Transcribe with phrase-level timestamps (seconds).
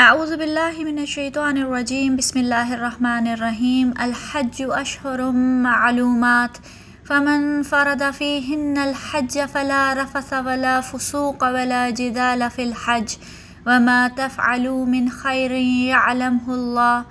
[0.00, 5.20] اعوذ باللہ من الشیطان الرجیم، بسم اللہ الرحمن الرحیم، الحج اشہر
[5.62, 6.58] معلومات،
[7.06, 13.16] فمن فرد فیہن الحج فلا رفث ولا فسوق ولا جدال فی الحج،
[13.66, 17.02] وما تفعلوا من خیر يعلمه اللہ،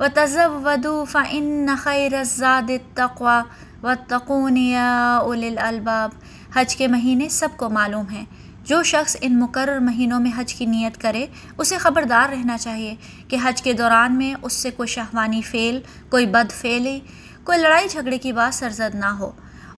[0.00, 3.40] وتزودوا فإن خیر الزاد التقوى
[3.82, 6.10] واتقون یا اولی الالباب۔
[6.54, 8.24] حج کے مہینے سب کو معلوم ہیں۔
[8.64, 11.26] جو شخص ان مقرر مہینوں میں حج کی نیت کرے،
[11.58, 12.94] اسے خبردار رہنا چاہیے
[13.28, 17.00] کہ حج کے دوران میں اس سے کوئی شہوانی فعل، کوئی بد فعلی،
[17.44, 19.30] کوئی لڑائی جھگڑے کی بات سرزد نہ ہو۔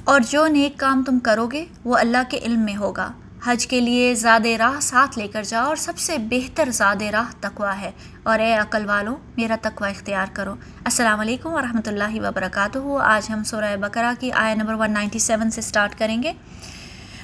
[0.05, 3.13] اور جو نیک کام تم کرو گے وہ اللہ کے علم میں ہوگا۔
[3.45, 7.33] حج کے لیے زاد راہ ساتھ لے کر جاؤ اور سب سے بہتر زاد راہ
[7.41, 7.91] تقوا ہے۔
[8.23, 10.53] اور اے عقل والوں، میرا تقوا اختیار کرو۔
[10.85, 15.99] السلام علیکم ورحمۃ اللہ وبرکاتہ۔ آج ہم سورہ بقرہ کی آیا نمبر 197 سے سٹارٹ
[15.99, 16.33] کریں گے۔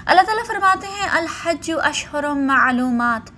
[0.08, 3.30] اللہ تعالیٰ فرماتے ہیں، الحج اشہر معلومات۔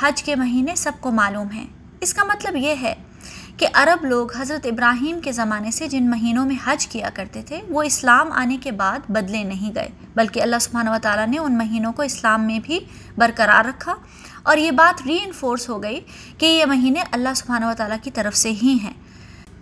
[0.00, 1.66] حج کے مہینے سب کو معلوم ہیں۔
[2.00, 2.94] اس کا مطلب یہ ہے
[3.56, 7.60] کہ عرب لوگ حضرت ابراہیم کے زمانے سے جن مہینوں میں حج کیا کرتے تھے،
[7.68, 11.58] وہ اسلام آنے کے بعد بدلے نہیں گئے، بلکہ اللہ سبحانہ و تعالیٰ نے ان
[11.58, 12.80] مہینوں کو اسلام میں بھی
[13.18, 13.94] برقرار رکھا۔
[14.42, 16.00] اور یہ بات ری انفورس ہو گئی
[16.38, 18.94] کہ یہ مہینے اللہ سبحانہ و تعالیٰ کی طرف سے ہی ہیں۔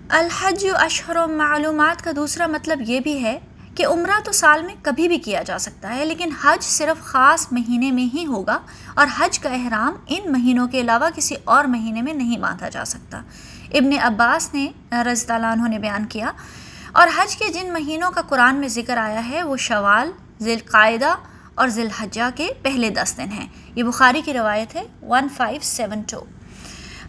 [0.08, 3.38] الحج اشہر معلومات کا دوسرا مطلب یہ بھی ہے
[3.76, 7.46] کہ عمرہ تو سال میں کبھی بھی کیا جا سکتا ہے، لیکن حج صرف خاص
[7.52, 8.58] مہینے میں ہی ہوگا
[8.94, 12.84] اور حج کا احرام ان مہینوں کے علاوہ کسی اور مہینے میں نہیں باندھا جا
[12.84, 13.20] سکتا۔
[13.72, 14.66] ابن عباس نے
[15.04, 16.32] رضی اللہ عنہ نے بیان کیا،
[16.92, 20.10] اور حج کے جن مہینوں کا قرآن میں ذکر آیا ہے، وہ شوال
[20.40, 21.14] ذی القاعدہ
[21.54, 25.60] اور ذی الحجہ کے پہلے دس دن ہیں۔ یہ بخاری کی روایت ہے ون فائیو
[25.64, 26.24] سیون ٹو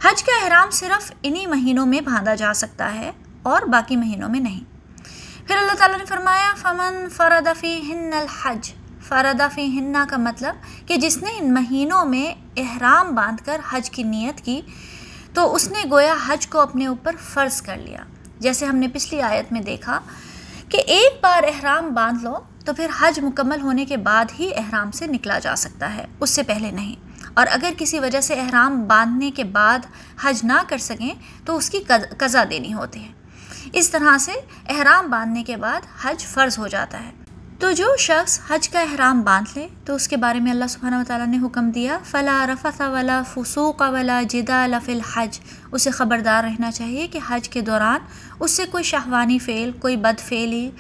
[0.04, 3.12] حج کا احرام صرف انہی مہینوں میں باندھا جا سکتا ہے
[3.44, 4.64] اور باقی مہینوں میں نہیں۔
[5.48, 8.74] پھر اللہ تعالیٰ نے فرمایا، فمن فردفی ہن الحج۔
[9.08, 10.56] فردفی ہننا کا مطلب
[10.88, 14.62] کہ جس نے ان مہینوں میں احرام باندھ کر حج کی نیت کی،
[15.34, 18.00] تو اس نے گویا حج کو اپنے اوپر فرض کر لیا۔
[18.40, 20.00] جیسے ہم نے پچھلی آیت میں دیکھا
[20.70, 22.34] کہ ایک بار احرام باندھ لو
[22.66, 26.30] تو پھر حج مکمل ہونے کے بعد ہی احرام سے نکلا جا سکتا ہے، اس
[26.30, 26.96] سے پہلے نہیں۔
[27.34, 29.80] اور اگر کسی وجہ سے احرام باندھنے کے بعد
[30.24, 31.14] حج نہ کر سکیں
[31.46, 31.80] تو اس کی
[32.18, 33.27] قضا دینی ہوتی ہے۔
[33.74, 34.32] اس طرح سے
[34.70, 37.12] احرام باندھنے کے بعد حج فرض ہو جاتا ہے۔
[37.60, 40.96] تو جو شخص حج کا احرام باندھ لے، تو اس کے بارے میں اللہ سبحانہ
[40.96, 45.40] و تعالیٰ نے حکم دیا، فلا رفث ولا فسوق ولا جدا لف الحج۔
[45.72, 48.00] اسے خبردار رہنا چاہیے کہ حج کے دوران
[48.40, 50.72] اس سے کوئی شہوانی فعل، کوئی بد فعلی،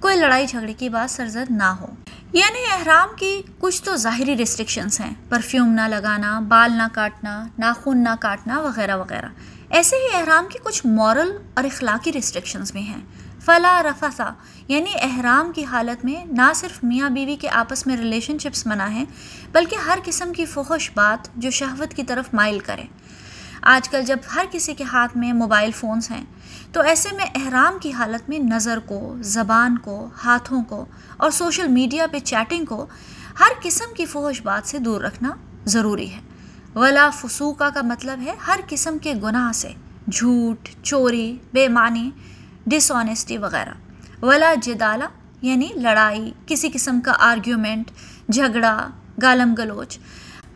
[0.00, 1.86] کوئی لڑائی جھگڑے کی بات سرزد نہ ہو۔
[2.32, 7.98] یعنی احرام کی کچھ تو ظاہری ریسٹرکشنس ہیں پرفیوم نہ لگانا، بال نہ کاٹنا، ناخن
[7.98, 9.26] نہ کاٹنا، وغیرہ وغیرہ۔
[9.70, 13.00] ایسے ہی احرام کی کچھ مورل اور اخلاقی ریسٹرکشنز بھی ہیں۔
[13.40, 14.30] فلا رفسا
[14.68, 18.86] یعنی احرام کی حالت میں نہ صرف میاں بیوی کے آپس میں ریلیشن شپس منع
[18.86, 19.04] ہیں،
[19.52, 22.82] بلکہ ہر قسم کی فحش بات جو شہوت کی طرف مائل کرے۔
[23.62, 26.24] آج کل جب ہر کسی کے ہاتھ میں موبائل فونز ہیں،
[26.72, 30.84] تو ایسے میں احرام کی حالت میں نظر کو، زبان کو، ہاتھوں کو
[31.16, 32.86] اور سوشل میڈیا پہ چیٹنگ کو
[33.40, 35.30] ہر قسم کی فحش بات سے دور رکھنا
[35.64, 36.20] ضروری ہے۔
[36.76, 39.68] ولا فسوقہ کا مطلب ہے ہر قسم کے گناہ سے،
[40.12, 42.10] جھوٹ، چوری بے معنی
[42.66, 43.70] ڈس آنیسٹی وغیرہ۔
[44.22, 45.04] ولا جدالہ
[45.42, 47.90] یعنی لڑائی، کسی قسم کا آرگیومنٹ
[48.32, 48.88] جھگڑا،
[49.22, 49.98] گالم گلوچ۔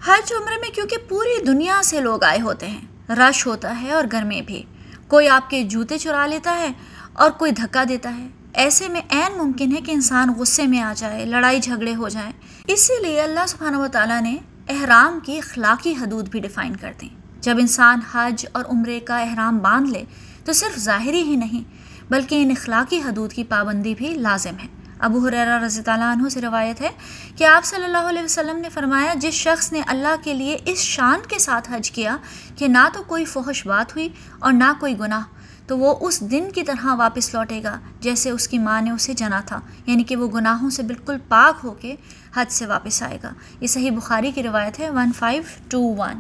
[0.04, 4.04] حج عمرے میں کیونکہ پوری دنیا سے لوگ آئے ہوتے ہیں، رش ہوتا ہے اور
[4.12, 4.62] گرمی بھی۔
[5.08, 6.68] کوئی آپ کے جوتے چرا لیتا ہے
[7.12, 10.92] اور کوئی دھکا دیتا ہے۔ ایسے میں عین ممکن ہے کہ انسان غصے میں آ
[10.96, 12.32] جائے، لڑائی جھگڑے ہو جائیں۔
[12.66, 14.36] اسی لیے اللہ سبحانہ و تعالیٰ نے
[14.70, 17.08] احرام کی اخلاقی حدود بھی ڈیفائن کر دیں
[17.40, 20.02] جب انسان حج اور عمرے کا احرام باندھ لے،
[20.44, 21.62] تو صرف ظاہری ہی نہیں،
[22.10, 26.40] بلکہ ان اخلاقی حدود کی پابندی بھی لازم ہے۔ ابو حریرہ رضی اللہ عنہ سے
[26.40, 26.88] روایت ہے
[27.36, 30.78] کہ آپ صلی اللہ علیہ وسلم نے فرمایا، جس شخص نے اللہ کے لیے اس
[30.78, 32.16] شان کے ساتھ حج کیا
[32.56, 34.08] کہ نہ تو کوئی فحش بات ہوئی
[34.38, 35.22] اور نہ کوئی گناہ
[35.70, 39.12] تو وہ اس دن کی طرح واپس لوٹے گا جیسے اس کی ماں نے اسے
[39.14, 41.96] جنا تھا یعنی کہ وہ گناہوں سے بالکل پاک ہو کے
[42.36, 46.18] حد سے واپس آئے گا۔ یہ صحیح بخاری کی روایت ہے ون فائیو ٹو ون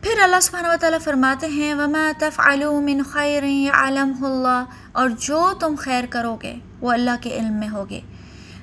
[0.00, 3.42] پھر اللہ سبحانہ و تعالیٰ فرماتے ہیں، وما تفعلوا من خیر
[3.72, 8.00] عالم اللہ اور جو تم خیر کرو گے، وہ اللہ کے علم میں ہوگے۔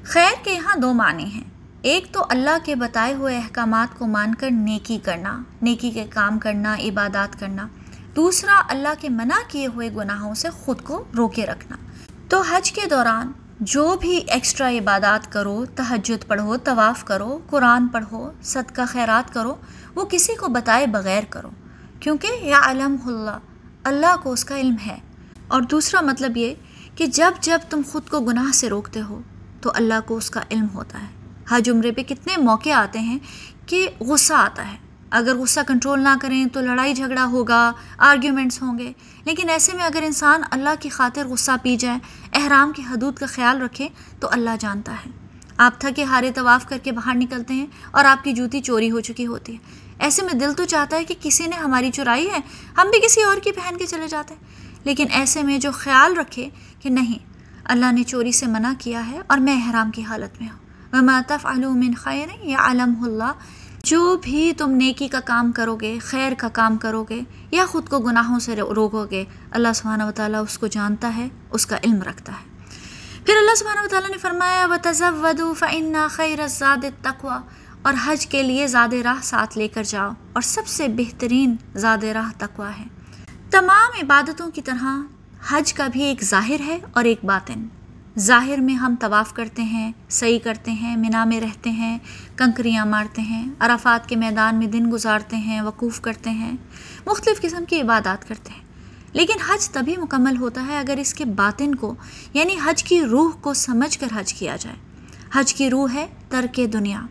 [0.04, 1.44] خیر کے یہاں دو معنی ہیں۔
[1.82, 6.40] ایک تو اللہ کے بتائے ہوئے احکامات کو مان کر نیکی کرنا، نیکی کے کام
[6.40, 7.68] کرنا، عبادات کرنا۔
[8.16, 11.76] دوسرا اللہ کے منع کیے ہوئے گناہوں سے خود کو روکے رکھنا۔
[12.30, 18.32] تو حج کے دوران جو بھی ایکسٹرا عبادات کرو، تہجد پڑھو، طواف کرو، قرآن پڑھو،
[18.44, 19.56] صدقہ خیرات کرو،
[19.96, 21.50] وہ کسی کو بتائے بغیر کرو۔
[22.00, 23.38] کیونکہ یا علم اللہ
[23.84, 24.98] اللہ کو اس کا علم ہے۔
[25.48, 26.54] اور دوسرا مطلب یہ
[26.96, 29.22] کہ جب جب تم خود کو گناہ سے روکتے ہو،
[29.62, 31.08] تو اللہ کو اس کا علم ہوتا ہے۔
[31.50, 33.20] حج عمرے پہ کتنے موقع آتے ہیں
[33.66, 34.78] کہ غصہ آتا ہے۔
[35.12, 38.94] اگر غصہ کنٹرول نہ کریں تو لڑائی جھگڑا ہوگا آرگیومنٹس ہوں گے۔
[39.26, 42.00] لیکن ایسے میں اگر انسان اللہ کی خاطر غصہ پی جائے،
[42.34, 43.88] احرام کی حدود کا خیال رکھے،
[44.20, 45.12] تو اللہ جانتا ہے۔
[45.58, 49.00] آپ تھکے، ہارے، طواف کر کے باہر نکلتے ہیں اور آپ کی جوتی چوری ہو
[49.00, 49.58] چکی ہوتی ہے۔
[50.00, 52.38] ایسے میں دل تو چاہتا ہے کہ کسی نے ہماری چرائی ہے،
[52.78, 54.42] ہم بھی کسی اور کی پہن کے چلے جاتے ہیں۔
[54.84, 57.20] لیکن ایسے میں جو خیال رکھے کہ نہیں،
[57.64, 60.60] اللہ نے چوری سے منع کیا ہے اور میں احرام کی حالت میں ہوں۔
[60.94, 63.32] وما تفعلوا من خیر یا علم اللہ
[63.90, 67.22] جو بھی تم نیکی کا کام کرو گے خیر کا کام کرو گے
[67.52, 71.28] یا خود کو گناہوں سے روکو گے اللہ سبحانہ و تعالیٰ اس کو جانتا ہے،
[71.52, 72.50] اس کا علم رکھتا ہے۔
[73.26, 77.42] پھر اللہ سبحانہ و تعالیٰ نے فرمایا و تضو فعن خیر زاد تقوا
[77.82, 82.04] اور حج کے لیے زاد راہ ساتھ لے کر جاؤ اور سب سے بہترین زاد
[82.04, 82.86] راہ تقوا ہے۔
[83.52, 85.02] تمام عبادتوں کی طرح
[85.50, 87.68] حج کا بھی ایک ظاہر ہے اور ایک باطن۔
[88.20, 91.98] ظاہر میں ہم طواف کرتے ہیں صحیح کرتے ہیں منا میں رہتے ہیں،
[92.36, 96.52] کنکریاں مارتے ہیں، عرفات کے میدان میں دن گزارتے ہیں، وقوف کرتے ہیں،
[97.06, 98.62] مختلف قسم کی عبادات کرتے ہیں۔
[99.14, 101.96] لیکن حج تبھی مکمل ہوتا ہے اگر اس کے باطن کو
[102.34, 104.76] یعنی حج کی روح کو سمجھ کر حج کیا جائے۔
[105.34, 107.02] حج کی روح ہے ترک دنیا۔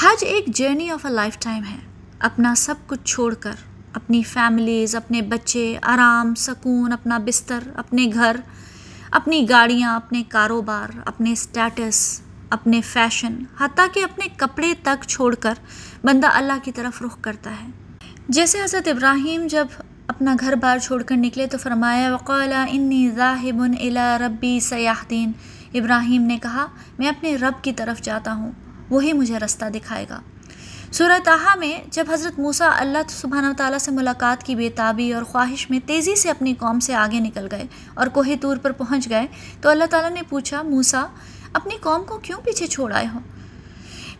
[0.00, 1.78] حج ایک journey of a life time ہے۔
[2.18, 3.54] اپنا سب کچھ چھوڑ کر،
[3.92, 8.36] اپنی فیملیز اپنے بچے، آرام، سکون، اپنا بستر، اپنے گھر
[9.10, 12.20] اپنی گاڑیاں، اپنے کاروبار، اپنے اسٹیٹس
[12.50, 15.54] اپنے فیشن حتیٰ کہ اپنے کپڑے تک چھوڑ کر
[16.04, 17.66] بندہ اللہ کی طرف رخ کرتا ہے۔
[18.28, 19.66] جیسے حضرت ابراہیم جب
[20.06, 25.32] اپنا گھر بار چھوڑ کر نکلے تو فرمایا وقالا انی ذاہب الا ربی سیاح دین
[25.74, 26.66] ابراہیم نے کہا،
[26.98, 28.52] میں اپنے رب کی طرف جاتا ہوں،
[28.90, 30.20] وہی مجھے رستہ دکھائے گا۔
[30.92, 35.12] سورہ تاہا میں جب حضرت موسیٰ اللہ سبحانہ و تعالیٰ سے ملاقات کی بے تابی
[35.12, 37.64] اور خواہش میں تیزی سے اپنی قوم سے آگے نکل گئے
[37.94, 39.26] اور کوہ طور پر پہنچ گئے
[39.60, 41.04] تو اللہ تعالیٰ نے پوچھا، موسیٰ،
[41.52, 43.18] اپنی قوم کو کیوں پیچھے چھوڑ آئے ہو؟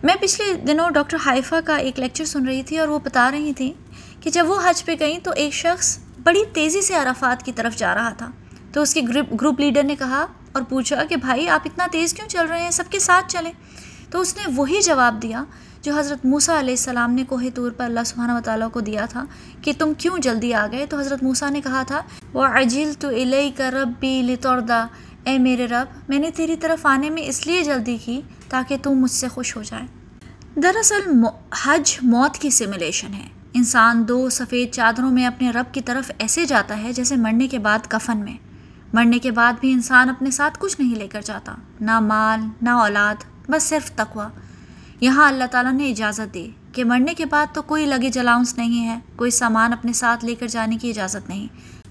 [0.03, 3.53] میں پچھلے دنوں ڈاکٹر حائفہ کا ایک لیکچر سن رہی تھی اور وہ بتا رہی
[3.53, 3.73] تھی
[4.21, 7.77] کہ جب وہ حج پہ گئیں تو ایک شخص بڑی تیزی سے عرفات کی طرف
[7.77, 8.31] جا رہا تھا۔
[8.73, 12.15] تو اس کے گروپ گروپ لیڈر نے کہا اور پوچھا کہ، بھائی، آپ اتنا تیز
[12.15, 13.53] کیوں چل رہے ہیں؟ سب کے ساتھ چلیں۔
[14.11, 15.45] تو اس نے وہی جواب دیا
[15.83, 19.07] جو حضرت موسیٰ علیہ السلام نے کوہ طور پر اللہ سبحانہ و تعالیٰ کو دیا
[19.07, 19.25] تھا
[19.63, 22.01] کہ تم کیوں جلدی آ گئے؟ تو حضرت موسیٰ نے کہا تھا
[22.33, 24.87] وہ عجیل تو علیہ کا رب بھی لتوردہ
[25.25, 28.91] اے میرے رب، میں نے تیری طرف آنے میں اس لیے جلدی کی تاکہ تم
[28.91, 29.87] مجھ سے خوش ہو جائے۔
[30.63, 31.25] دراصل
[31.63, 36.45] حج موت کی سمولیشن ہے۔ انسان دو سفید چادروں میں اپنے رب کی طرف ایسے
[36.45, 38.37] جاتا ہے جیسے مرنے کے بعد کفن میں۔
[38.93, 42.71] مرنے کے بعد بھی انسان اپنے ساتھ کچھ نہیں لے کر جاتا، نہ مال، نہ
[42.71, 43.15] اولاد۔
[43.49, 44.29] بس صرف تقوا
[45.01, 48.87] یہاں اللہ تعالیٰ نے اجازت دی کہ مرنے کے بعد تو کوئی لگے جلاؤنس نہیں
[48.87, 51.47] ہے، کوئی سامان اپنے ساتھ لے کر جانے کی اجازت نہیں۔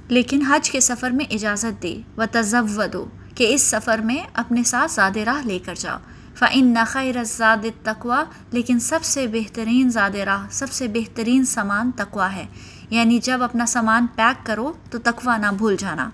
[0.08, 3.06] لیکن حج کے سفر میں اجازت دی۔ و تضو دو
[3.36, 5.98] کہ اس سفر میں اپنے ساتھ زیادہ راہ لے کر جاؤ۔
[6.36, 12.36] فعن نخیر زاد تقوا لیکن سب سے بہترین زیادہ راہ، سب سے بہترین سامان تقوا
[12.36, 12.46] ہے۔
[12.90, 16.10] یعنی جب اپنا سامان پیک کرو تو تقوا نہ بھول جانا۔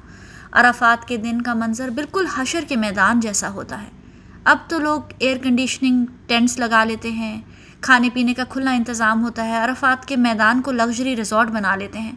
[0.52, 4.03] عرفات کے دن کا منظر بالکل حشر کے میدان جیسا ہوتا ہے۔
[4.44, 7.42] اب تو لوگ ایئر کنڈیشننگ ٹینٹس لگا لیتے ہیں۔
[7.82, 12.00] کھانے پینے کا کھلا انتظام ہوتا ہے، عرفات کے میدان کو لگژری ریزورٹ بنا لیتے
[12.00, 12.12] ہیں۔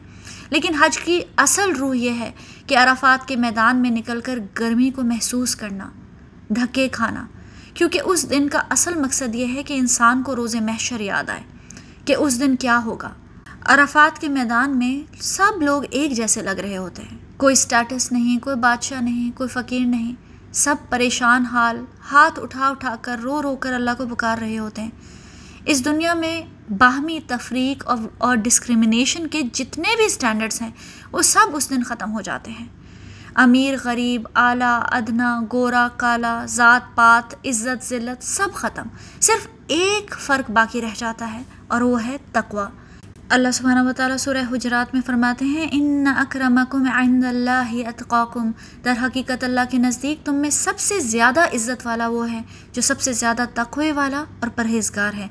[0.50, 2.30] لیکن حج کی اصل روح یہ ہے
[2.66, 5.88] کہ عرفات کے میدان میں نکل کر گرمی کو محسوس کرنا،
[6.48, 7.26] دھکے کھانا۔
[7.74, 11.42] کیونکہ اس دن کا اصل مقصد یہ ہے کہ انسان کو روز محشر یاد آئے
[12.04, 13.10] کہ اس دن کیا ہوگا۔
[13.64, 18.38] عرفات کے میدان میں سب لوگ ایک جیسے لگ رہے ہوتے ہیں۔ کوئی اسٹیٹس نہیں،
[18.38, 20.25] کوئی بادشاہ نہیں، کوئی فقیر نہیں۔
[20.56, 24.82] سب پریشان حال، ہاتھ اٹھا اٹھا کر رو رو کر اللہ کو پکار رہے ہوتے
[24.82, 24.90] ہیں۔
[25.64, 30.70] اس دنیا میں باہمی تفریق اور اور ڈسکریمنیشن کے جتنے بھی اسٹینڈرڈس ہیں،
[31.12, 32.66] وہ سب اس دن ختم ہو جاتے ہیں۔
[33.34, 38.86] امیر، غریب، اعلیٰ، ادنا، گورا، کالا، ذات، پات، عزت، ذلت، سب ختم۔
[39.20, 42.68] صرف ایک فرق باقی رہ جاتا ہے اور وہ ہے تقوا
[43.28, 48.50] اللہ سبحانہ و تعالیٰ سورہ حجرات میں فرماتے ہیں، ان اکرمکم عند اللہ اتقاکم۔
[48.84, 52.40] در حقیقت اللہ کے نزدیک تم میں سب سے زیادہ عزت والا وہ ہے
[52.72, 55.28] جو سب سے زیادہ تقوی والا اور پرہیزگار ہے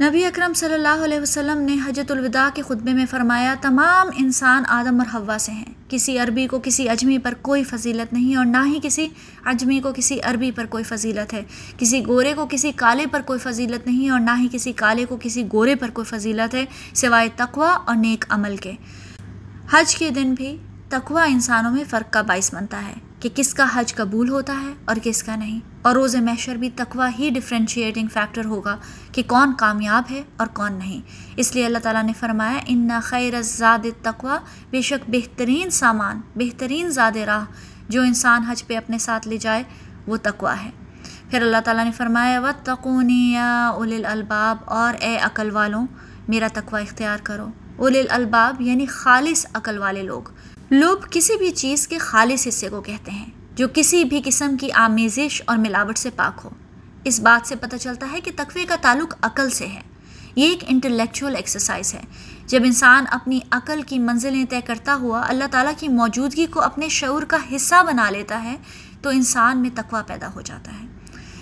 [0.00, 4.62] نبی اکرم صلی اللہ علیہ وسلم نے حجت الوداع کے خطبے میں فرمایا، تمام انسان
[4.68, 8.44] آدم اور ہوا سے ہیں۔ کسی عربی کو کسی اجمی پر کوئی فضیلت نہیں اور
[8.44, 9.08] نہ ہی کسی
[9.44, 11.42] اجمی کو کسی عربی پر کوئی فضیلت ہے۔
[11.78, 15.16] کسی گورے کو کسی کالے پر کوئی فضیلت نہیں اور نہ ہی کسی کالے کو
[15.20, 18.72] کسی گورے پر کوئی فضیلت ہے، سوائے تقوا اور نیک عمل کے۔
[19.70, 20.56] حج کے دن بھی
[20.88, 24.74] تقوا انسانوں میں فرق کا باعث بنتا ہے۔ کہ کس کا حج قبول ہوتا ہے
[24.84, 28.76] اور کس کا نہیں۔ اور روز محشر بھی تقوا ہی ڈفرینشیٹنگ فیکٹر ہوگا
[29.12, 31.00] کہ کون کامیاب ہے اور کون نہیں۔
[31.36, 34.38] اس لیے اللہ تعالیٰ نے فرمایا ان خیر زاد تقوا
[34.70, 37.44] بے شک بہترین سامان، بہترین زاد راہ،
[37.88, 39.62] جو انسان حج پہ اپنے ساتھ لے جائے،
[40.06, 40.70] وہ تقوا ہے۔
[41.30, 43.68] پھر اللہ تعالیٰ نے فرمایا و تقونی یا
[44.04, 45.86] الباب اور اے عقل والوں،
[46.28, 50.22] میرا تقوی اختیار کرو۔ اول الباب یعنی خالص عقل والے لوگ۔
[50.70, 54.72] لوگ کسی بھی چیز کے خالص حصے کو کہتے ہیں، جو کسی بھی قسم کی
[54.72, 56.50] آمیزش اور ملاوٹ سے پاک ہو۔
[57.04, 59.80] اس بات سے پتہ چلتا ہے کہ تقوی کا تعلق عقل سے ہے۔
[60.36, 62.02] یہ ایک انٹلیکچوئل ایکسرسائز ہے۔
[62.46, 66.88] جب انسان اپنی عقل کی منزلیں طے کرتا ہوا اللہ تعالیٰ کی موجودگی کو اپنے
[66.88, 68.56] شعور کا حصہ بنا لیتا ہے،
[69.02, 70.86] تو انسان میں تقوی پیدا ہو جاتا ہے۔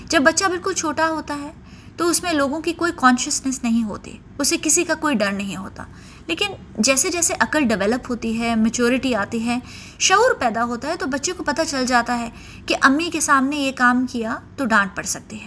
[0.07, 1.53] جب بچہ بالکل چھوٹا ہوتا ہے،
[1.97, 5.57] تو اس میں لوگوں کی کوئی کانشیسنیس نہیں ہوتی۔ اسے کسی کا کوئی ڈر نہیں
[5.57, 5.85] ہوتا۔
[6.27, 6.47] لیکن
[6.79, 9.59] جیسے جیسے عقل ڈیولپ ہوتی ہے میچورٹی آتی ہے،
[9.99, 12.31] شعور پیدا ہوتا ہے تو بچے کو پتہ چل جاتا ہے
[12.67, 15.47] کہ امی کے سامنے یہ کام کیا تو ڈانٹ پڑ سکتی ہے۔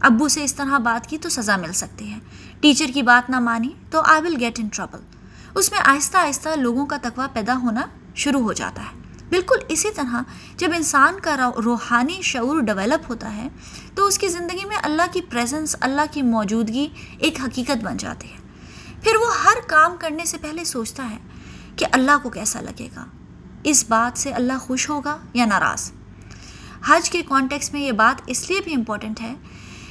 [0.00, 2.18] ابو سے اس طرح بات کی تو سزا مل سکتی ہے۔
[2.60, 4.98] ٹیچر کی بات نہ مانی تو آئی ول گیٹ ان ٹربل
[5.54, 8.98] اس میں آہستہ آہستہ لوگوں کا تقوی پیدا ہونا شروع ہو جاتا ہے۔
[9.30, 10.22] بالکل اسی طرح
[10.56, 13.48] جب انسان کا روحانی شعور ڈیولپ ہوتا ہے
[13.94, 18.28] تو اس کی زندگی میں اللہ کی پریزنس اللہ کی موجودگی ایک حقیقت بن جاتی
[18.28, 18.49] ہے۔
[19.02, 21.18] پھر وہ ہر کام کرنے سے پہلے سوچتا ہے
[21.76, 23.04] کہ اللہ کو کیسا لگے گا۔
[23.64, 25.92] اس بات سے اللہ خوش ہوگا یا ناراض؟
[26.86, 29.34] حج کے کانٹیکس میں یہ بات اس لیے بھی امپورٹنٹ ہے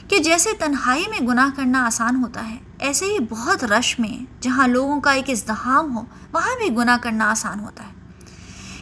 [0.07, 4.67] کہ جیسے تنہائی میں گناہ کرنا آسان ہوتا ہے، ایسے ہی بہت رش میں جہاں
[4.67, 6.01] لوگوں کا ایک ازدحام ہو،
[6.31, 7.93] وہاں بھی گناہ کرنا آسان ہوتا ہے۔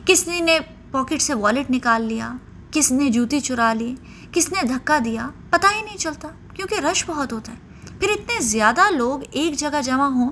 [0.06, 0.60] کس نے
[0.92, 2.34] پاکٹ سے والیٹ نکال لیا؟
[2.72, 3.96] کس نے جوتی چرا لی؟
[4.32, 7.67] کس نے دھکا دیا؟ پتہ ہی نہیں چلتا، کیونکہ رش بہت ہوتا ہے۔
[8.00, 10.32] پھر اتنے زیادہ لوگ ایک جگہ جمع ہوں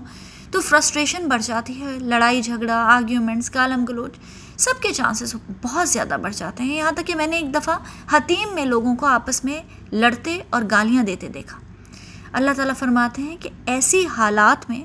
[0.51, 4.11] تو فرسٹریشن بڑھ جاتی ہے، لڑائی، جھگڑا آرگیومنٹس کالم گلوچ،
[4.57, 7.77] سب کے چانسز بہت زیادہ بڑھ جاتے ہیں۔ یہاں تک کہ میں نے ایک دفعہ
[8.11, 11.59] حتیم میں لوگوں کو آپس میں لڑتے اور گالیاں دیتے دیکھا۔
[12.33, 14.83] اللہ تعالیٰ فرماتے ہیں کہ ایسی حالات میں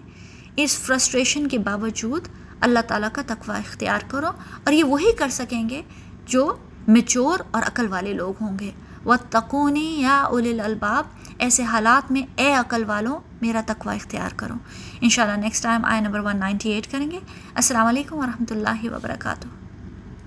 [0.56, 2.28] اس فرسٹریشن کے باوجود
[2.60, 4.28] اللہ تعالیٰ کا تقوی اختیار کرو
[4.64, 5.82] اور یہ وہی کر سکیں گے
[6.26, 6.56] جو
[6.88, 8.70] میچور اور عقل والے لوگ ہوں گے۔
[9.06, 11.04] و تقونی یا اول الباب
[11.38, 14.54] ایسے حالات میں اے عقل والوں، میرا تقوی اختیار کرو۔
[15.00, 17.18] ان شاء اللہ next time I number one ninety eight کریں گے۔
[17.54, 19.59] السلام علیکم ورحمۃ اللہ وبرکاتہ۔